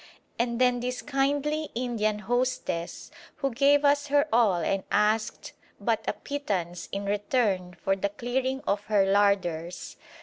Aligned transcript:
And 0.39 0.59
then 0.59 0.79
this 0.79 1.03
kindly 1.03 1.69
Indian 1.75 2.17
hostess 2.17 3.11
who 3.35 3.51
gave 3.53 3.85
us 3.85 4.07
her 4.07 4.27
all 4.33 4.53
and 4.55 4.83
asked 4.91 5.53
but 5.79 6.03
a 6.07 6.13
pittance 6.13 6.89
in 6.91 7.05
return 7.05 7.75
for 7.75 7.95
the 7.95 8.09
clearing 8.09 8.61
of 8.65 8.81
her 8.85 9.05
larders. 9.05 9.97